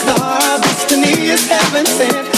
Come 0.00 0.22
on, 0.22 0.60
is 1.28 1.46
heaven 1.46 1.84
dance. 1.84 2.29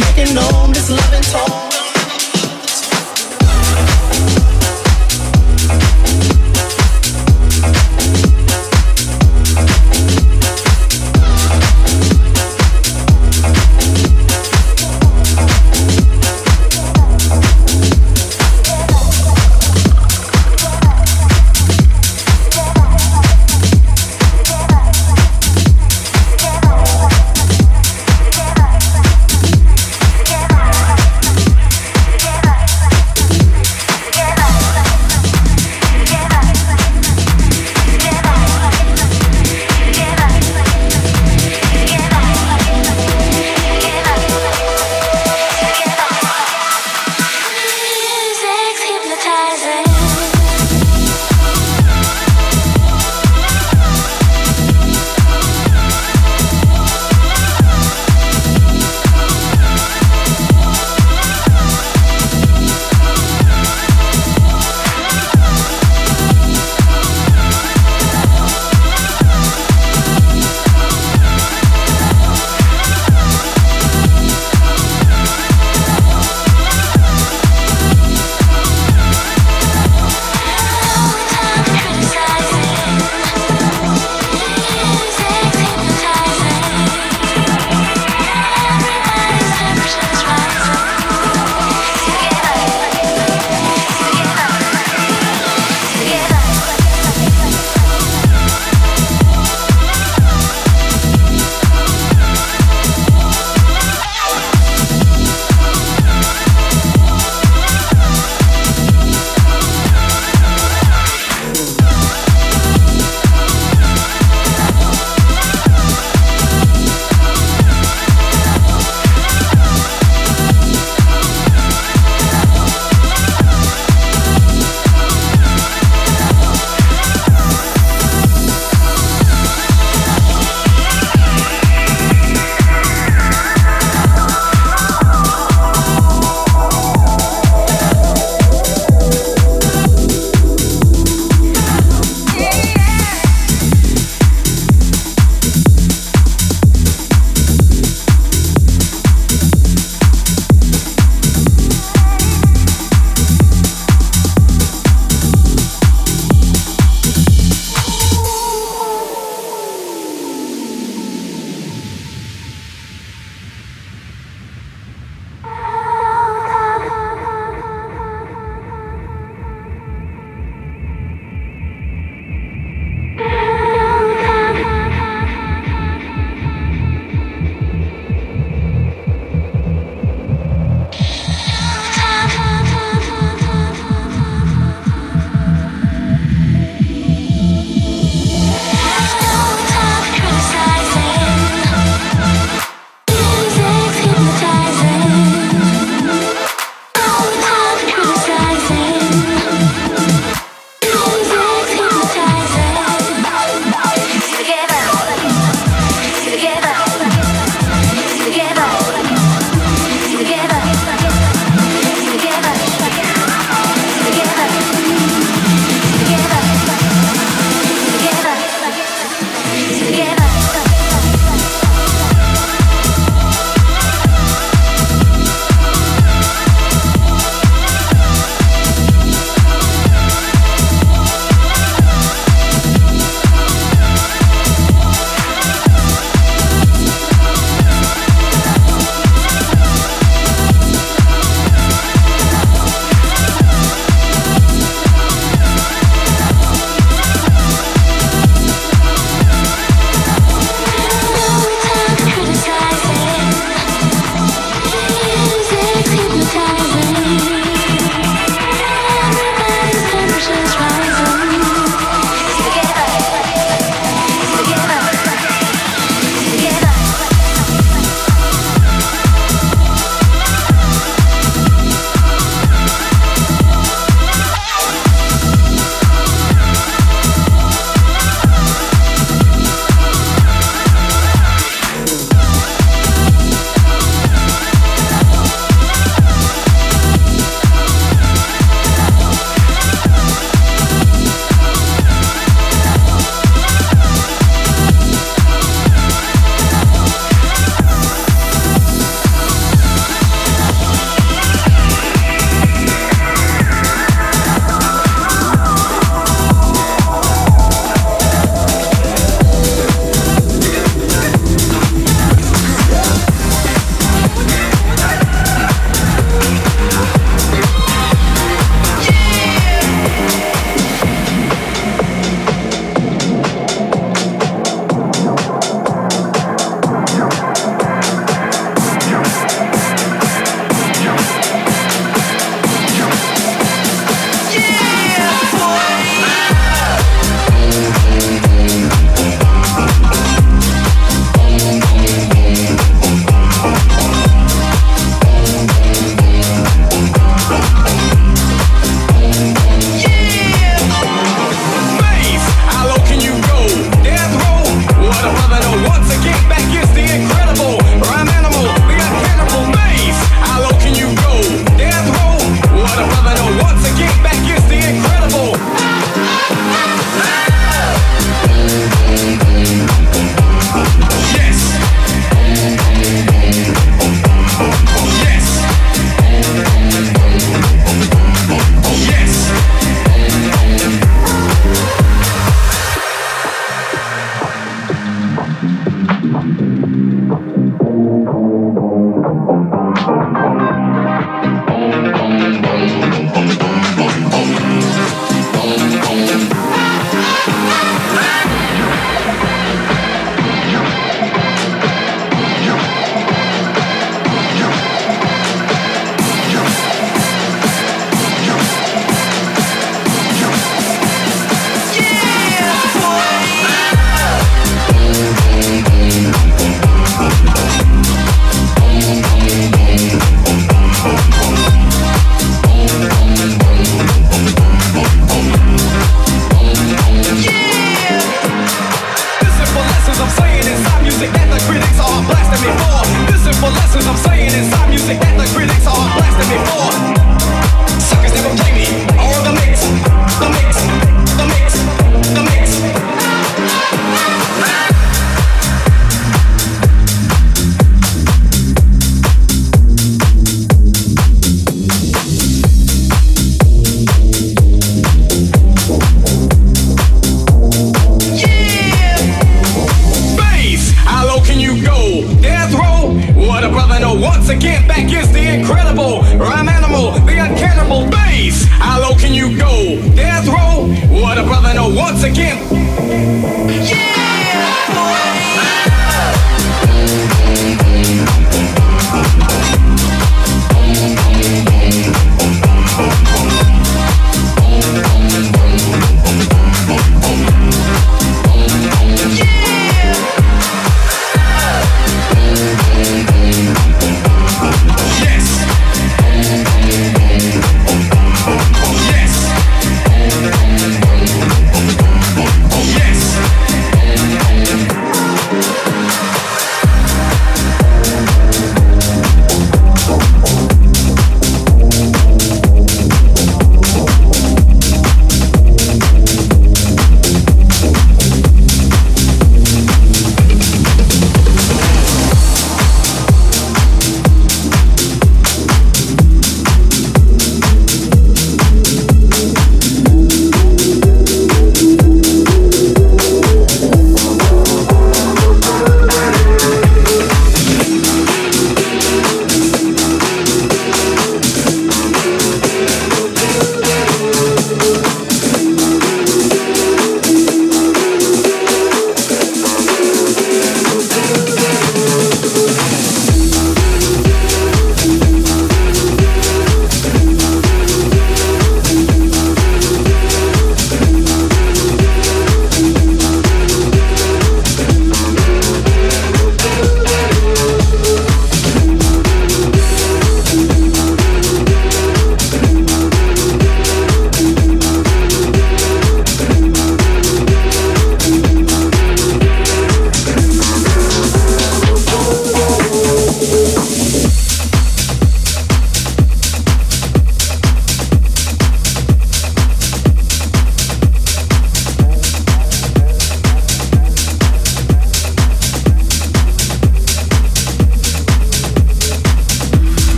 making 0.00 0.34
known 0.34 0.72
this 0.72 0.90
love 0.90 1.12
and 1.12 1.24
talk. 1.24 1.59